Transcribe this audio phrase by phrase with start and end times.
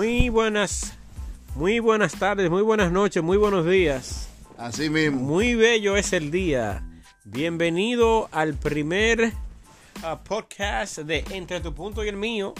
[0.00, 0.94] Muy buenas,
[1.54, 4.30] muy buenas tardes, muy buenas noches, muy buenos días.
[4.56, 5.20] Así mismo.
[5.20, 6.82] Muy bello es el día.
[7.24, 12.54] Bienvenido al primer uh, podcast de Entre tu punto y el mío.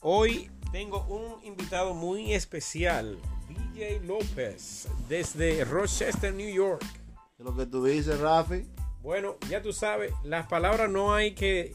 [0.00, 6.84] Hoy tengo un invitado muy especial, DJ López, desde Rochester, New York.
[7.36, 8.66] ¿Qué es lo que tú dices, Rafi?
[9.00, 11.72] Bueno, ya tú sabes, las palabras no hay que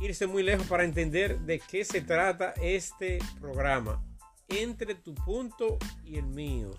[0.00, 4.02] irse muy lejos para entender de qué se trata este programa.
[4.48, 6.70] Entre tu punto y el mío.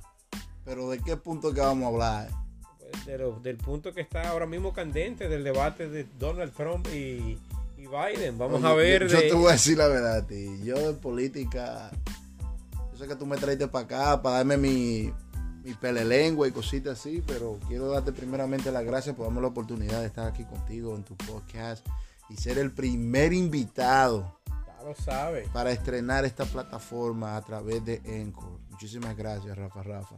[0.65, 2.29] Pero ¿de qué punto que vamos a hablar?
[2.79, 6.87] Pues de lo- del punto que está ahora mismo candente, del debate de Donald Trump
[6.93, 7.37] y,
[7.77, 8.37] y Biden.
[8.37, 10.59] Vamos a ver Yo, te voy a decir la verdad a ti.
[10.63, 11.91] Yo de política.
[12.91, 15.13] Yo sé que tú me traiste para acá para darme mi,
[15.63, 20.01] mi pelelengua y cositas así, pero quiero darte primeramente las gracias por darme la oportunidad
[20.01, 21.85] de estar aquí contigo en tu podcast
[22.29, 25.47] y ser el primer invitado Ya lo sabe.
[25.53, 28.59] para estrenar esta plataforma a través de Encore.
[28.69, 30.15] Muchísimas gracias, Rafa Rafa.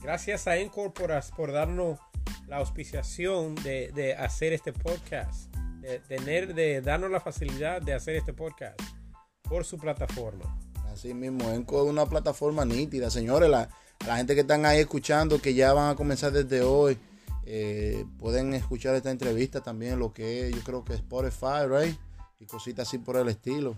[0.00, 1.98] Gracias a Encore por, por darnos
[2.48, 5.54] la auspiciación de, de hacer este podcast.
[5.80, 8.80] De tener, de darnos la facilidad de hacer este podcast
[9.42, 10.44] por su plataforma.
[10.92, 13.10] Así mismo, Enco es una plataforma nítida.
[13.10, 13.68] Señores, la,
[14.06, 16.98] la gente que están ahí escuchando, que ya van a comenzar desde hoy,
[17.44, 21.96] eh, pueden escuchar esta entrevista también, lo que es, yo creo que Spotify, right?
[22.38, 23.76] Y cositas así por el estilo.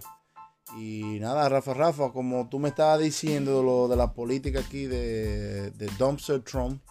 [0.78, 5.70] Y nada, Rafa, Rafa, como tú me estabas diciendo lo de la política aquí de,
[5.72, 6.82] de Dumpster Trump,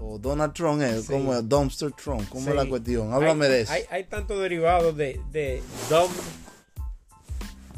[0.00, 1.00] o Donald Trump, ¿eh?
[1.00, 1.12] Sí.
[1.12, 1.48] ¿cómo es?
[1.48, 3.12] Dumpster Trump, ¿cómo es la cuestión?
[3.12, 3.72] Háblame hay, de eso.
[3.72, 5.62] Hay, hay tantos derivados de, de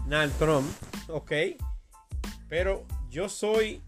[0.07, 0.67] Donald Trump,
[1.09, 1.33] ok.
[2.49, 3.83] Pero yo soy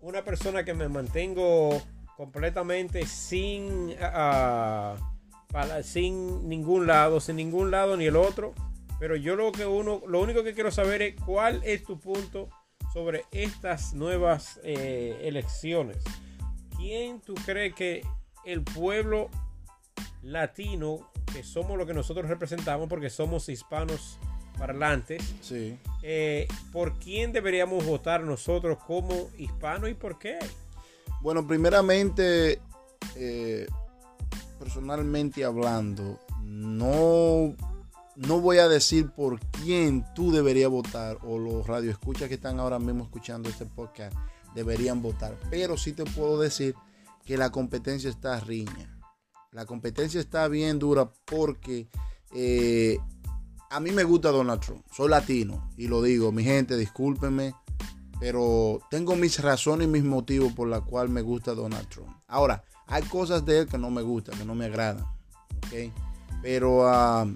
[0.00, 1.80] una persona que me mantengo
[2.16, 8.54] completamente sin, para- sin ningún lado, sin ningún lado ni el otro.
[8.98, 12.48] Pero yo lo que uno, lo único que quiero saber es cuál es tu punto
[12.92, 15.98] sobre estas nuevas eh, elecciones.
[16.76, 18.02] ¿Quién tú crees que
[18.44, 19.28] el pueblo
[20.22, 24.18] latino, que somos lo que nosotros representamos porque somos hispanos
[24.58, 25.76] parlantes, Sí.
[26.02, 30.38] eh, ¿por quién deberíamos votar nosotros como hispanos y por qué?
[31.22, 32.60] Bueno, primeramente,
[33.14, 33.66] eh,
[34.58, 37.54] personalmente hablando, no,
[38.16, 42.80] no voy a decir por quién tú deberías votar o los radioescuchas que están ahora
[42.80, 44.16] mismo escuchando este podcast
[44.56, 46.74] deberían votar, pero sí te puedo decir
[47.24, 49.00] que la competencia está riña.
[49.52, 51.88] La competencia está bien dura porque
[52.34, 52.98] eh,
[53.70, 54.84] a mí me gusta Donald Trump.
[54.90, 57.54] Soy latino y lo digo, mi gente, discúlpenme
[58.22, 62.16] pero tengo mis razones y mis motivos por la cual me gusta Donald Trump.
[62.28, 65.04] Ahora, hay cosas de él que no me gustan, que no me agradan,
[65.56, 65.92] ¿ok?
[66.40, 67.26] Pero ah,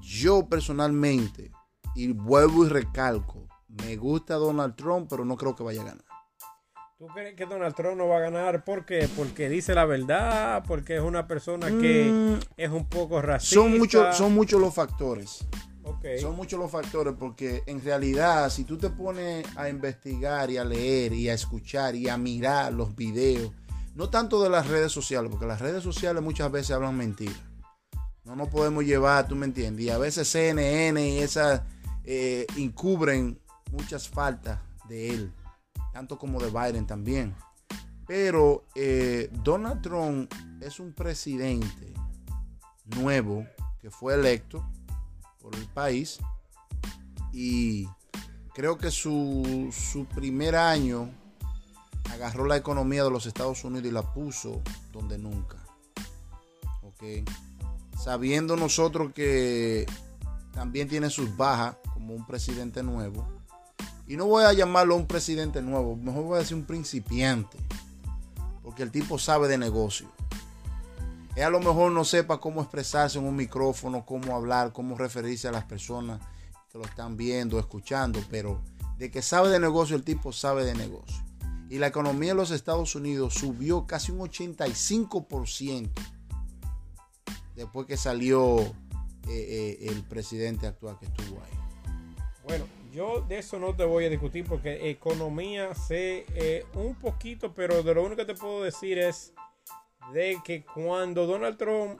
[0.00, 1.52] yo personalmente,
[1.94, 6.04] y vuelvo y recalco, me gusta Donald Trump, pero no creo que vaya a ganar.
[6.98, 8.64] ¿Tú crees que Donald Trump no va a ganar?
[8.64, 9.08] ¿Por qué?
[9.16, 13.60] Porque dice la verdad, porque es una persona que Mm, es un poco racista.
[13.60, 15.46] son muchos son muchos los factores.
[16.20, 20.64] Son muchos los factores porque en realidad si tú te pones a investigar y a
[20.64, 23.52] leer y a escuchar y a mirar los videos,
[23.94, 27.40] no tanto de las redes sociales, porque las redes sociales muchas veces hablan mentiras.
[28.24, 31.62] No nos podemos llevar, tú me entiendes, y a veces CNN y esas
[32.04, 35.32] eh, encubren muchas faltas de él,
[35.92, 37.34] tanto como de Biden también.
[38.06, 41.92] Pero eh, Donald Trump es un presidente
[42.84, 43.46] nuevo
[43.80, 44.64] que fue electo
[45.46, 46.18] por el país
[47.32, 47.88] y
[48.52, 51.08] creo que su, su primer año
[52.10, 54.60] agarró la economía de los Estados Unidos y la puso
[54.92, 55.58] donde nunca.
[56.82, 57.28] ¿Ok?
[57.96, 59.86] Sabiendo nosotros que
[60.52, 63.24] también tiene sus bajas como un presidente nuevo.
[64.08, 67.56] Y no voy a llamarlo un presidente nuevo, mejor voy a decir un principiante.
[68.64, 70.10] Porque el tipo sabe de negocio.
[71.36, 75.46] Él a lo mejor no sepa cómo expresarse en un micrófono, cómo hablar, cómo referirse
[75.46, 76.18] a las personas
[76.72, 78.62] que lo están viendo, escuchando, pero
[78.96, 81.22] de que sabe de negocio, el tipo sabe de negocio.
[81.68, 85.90] Y la economía de los Estados Unidos subió casi un 85%
[87.54, 88.68] después que salió eh,
[89.28, 91.92] eh, el presidente actual que estuvo ahí.
[92.44, 97.52] Bueno, yo de eso no te voy a discutir porque economía sé eh, un poquito,
[97.52, 99.34] pero de lo único que te puedo decir es
[100.12, 101.98] de que cuando Donald Trump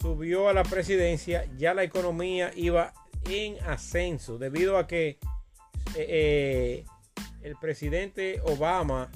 [0.00, 2.92] subió a la presidencia, ya la economía iba
[3.28, 5.18] en ascenso debido a que
[5.96, 6.84] eh, eh,
[7.42, 9.10] el presidente Obama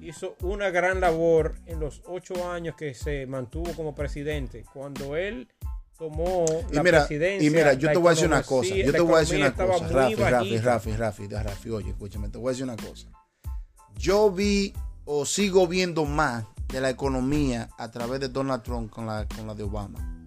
[0.00, 4.64] hizo una gran labor en los ocho años que se mantuvo como presidente.
[4.72, 5.48] Cuando él
[5.96, 7.46] tomó Y la mira, presidencia.
[7.46, 8.74] y mira, yo te voy a decir una cosa.
[8.74, 9.88] Yo te voy a decir una cosa.
[9.88, 10.58] Rafi, Rafi.
[10.58, 13.08] Rafi, Rafi, Rafi, oye, escúchame, te voy a decir una cosa.
[13.96, 14.74] Yo vi
[15.04, 19.46] o sigo viendo más de la economía a través de Donald Trump con la, con
[19.46, 20.26] la de Obama.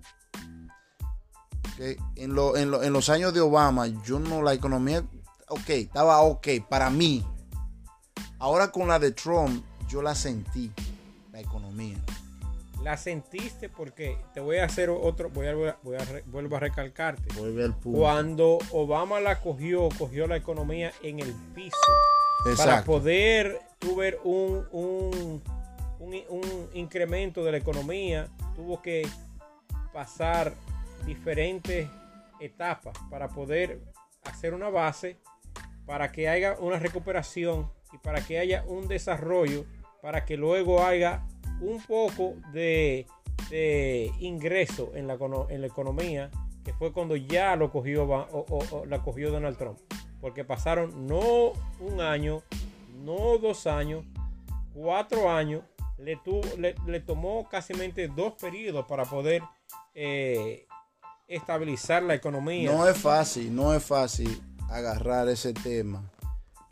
[1.74, 5.04] Ok, En, lo- en, lo- en los años de Obama, yo no, la economía,
[5.50, 7.26] ok, estaba ok para mí.
[8.40, 10.72] Ahora con la de Trump, yo la sentí,
[11.32, 11.98] la economía.
[12.84, 17.34] La sentiste porque te voy a hacer otro, voy a, voy a vuelvo a recalcarte.
[17.38, 18.00] Vuelve al punto.
[18.00, 21.76] Cuando Obama la cogió, cogió la economía en el piso.
[22.57, 25.42] Para poder tú ver un, un,
[26.00, 29.07] un- un incremento de la economía, tuvo que
[29.94, 30.54] pasar
[31.06, 31.88] diferentes
[32.39, 33.81] etapas para poder
[34.24, 35.18] hacer una base,
[35.86, 39.66] para que haya una recuperación y para que haya un desarrollo,
[40.01, 41.25] para que luego haya
[41.62, 43.07] un poco de,
[43.50, 45.18] de ingreso en la,
[45.50, 46.30] en la economía,
[46.63, 49.80] que fue cuando ya lo cogió, o- o la cogió Donald Trump.
[50.28, 52.44] Porque pasaron no un año,
[53.06, 54.04] no dos años,
[54.74, 55.64] cuatro años.
[56.00, 57.72] Le, tuvo, le, le tomó casi
[58.14, 59.42] dos periodos para poder
[59.96, 60.68] eh,
[61.30, 62.70] estabilizar la economía.
[62.70, 66.04] No es fácil, no es fácil agarrar ese tema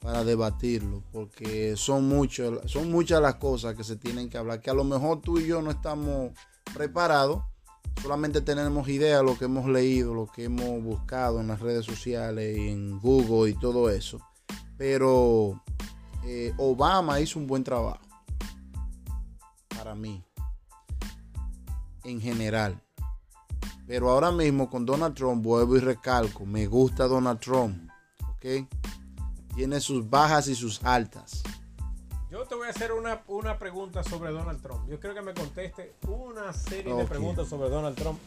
[0.02, 4.70] para debatirlo, porque son muchas, son muchas las cosas que se tienen que hablar, que
[4.70, 6.32] a lo mejor tú y yo no estamos
[6.74, 7.42] preparados,
[8.02, 11.86] solamente tenemos idea de lo que hemos leído, lo que hemos buscado en las redes
[11.86, 14.20] sociales, en Google y todo eso.
[14.78, 15.62] Pero
[16.24, 18.02] eh, Obama hizo un buen trabajo,
[19.70, 20.24] para mí,
[22.04, 22.82] en general.
[23.88, 27.90] Pero ahora mismo con Donald Trump, vuelvo y recalco, me gusta Donald Trump,
[28.36, 28.68] ¿ok?
[29.56, 31.44] Tiene sus bajas y sus altas.
[32.66, 34.90] Voy a hacer una, una pregunta sobre Donald Trump.
[34.90, 38.18] Yo quiero que me conteste una serie de preguntas sobre Donald Trump.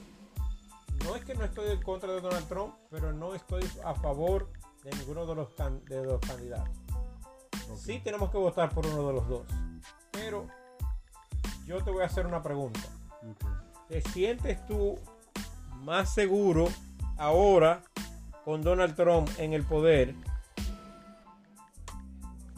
[1.05, 4.49] No es que no estoy en contra de Donald Trump, pero no estoy a favor
[4.85, 6.71] de ninguno de los, can- de los candidatos.
[7.79, 9.43] Sí tenemos que votar por uno de los dos.
[10.13, 10.47] Pero
[11.67, 12.79] yo te voy a hacer una pregunta.
[13.89, 15.01] ¿Te sientes tú
[15.83, 16.69] más seguro
[17.17, 17.83] ahora
[18.45, 20.15] con Donald Trump en el poder?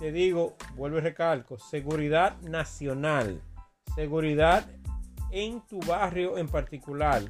[0.00, 3.41] Te digo, vuelvo y recalco, seguridad nacional,
[3.94, 4.67] seguridad
[5.31, 7.23] en tu barrio en particular,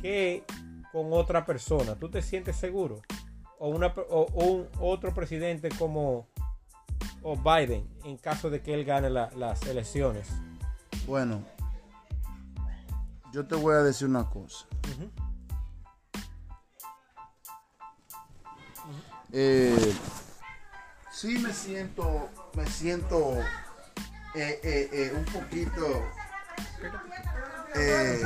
[0.00, 0.44] que
[0.92, 1.96] con otra persona.
[1.96, 3.02] ¿Tú te sientes seguro?
[3.58, 6.28] O, una, pe- o, o un otro presidente como
[7.22, 10.28] o Biden, en caso de que él gane la- las elecciones.
[11.08, 11.42] Bueno,
[13.32, 14.66] yo te voy a decir una cosa.
[19.32, 19.92] Eh,
[21.16, 23.32] sí me siento, me siento
[24.34, 26.02] eh, eh, eh, un poquito,
[27.74, 28.22] eh,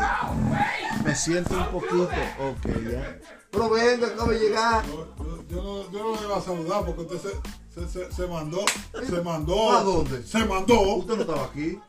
[1.04, 2.08] me siento un poquito,
[2.40, 3.18] ok, ya.
[3.50, 4.86] Pero venga, acabo de llegar.
[4.86, 7.18] Yo, yo- yo no, yo no le iba a saludar porque usted
[7.74, 8.64] se, se, se, se mandó.
[9.04, 9.72] Se mandó.
[9.72, 10.22] ¿A dónde?
[10.22, 10.80] Se mandó.
[10.96, 11.80] Usted no estaba aquí.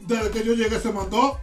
[0.00, 1.38] Desde que yo llegué se mandó.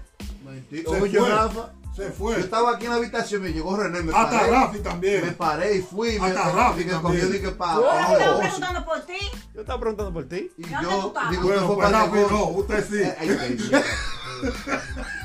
[0.45, 0.91] Mentira.
[0.91, 1.19] Oye.
[1.19, 2.39] Rafa, Se yo fue.
[2.39, 4.51] estaba aquí en la habitación, me llegó René, me Hasta paré.
[4.51, 5.35] Rafi Me también.
[5.35, 6.19] paré y fui.
[6.19, 7.13] me, Hasta Rafi y que también.
[7.21, 9.17] cogió, dije, pa, Yo estaba preguntando por ti.
[9.53, 10.51] Yo estaba preguntando por ti.
[10.57, 13.01] Y ¿Dónde tú yo digo, Bueno, usted fue pues para Rafi no, usted sí.
[13.01, 13.83] Eh.